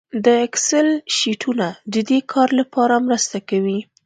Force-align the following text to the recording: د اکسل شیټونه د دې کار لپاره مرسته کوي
د 0.25 0.27
اکسل 0.47 0.87
شیټونه 1.17 1.67
د 1.93 1.95
دې 2.09 2.19
کار 2.31 2.49
لپاره 2.59 2.95
مرسته 3.07 3.37
کوي 3.49 3.79